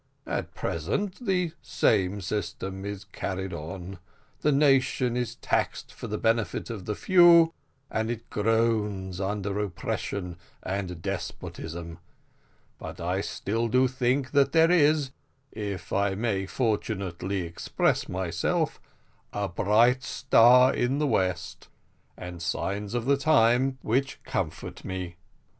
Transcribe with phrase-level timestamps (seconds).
[0.25, 3.99] At present, the same system is carried on;
[4.39, 7.53] the nation is taxed for the benefit of the few,
[7.91, 11.99] and it groans under oppression and despotism;
[12.79, 15.11] but I still do think that there is,
[15.51, 18.81] if I may fortunately express myself,
[19.31, 21.67] a bright star in the west;
[22.17, 25.17] and signs of the times which comfort me.